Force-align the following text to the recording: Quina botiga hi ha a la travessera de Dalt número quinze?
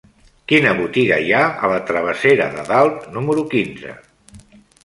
Quina 0.51 0.71
botiga 0.79 1.19
hi 1.25 1.29
ha 1.35 1.43
a 1.67 1.69
la 1.73 1.77
travessera 1.91 2.49
de 2.57 2.65
Dalt 2.73 3.07
número 3.19 3.45
quinze? 3.53 3.97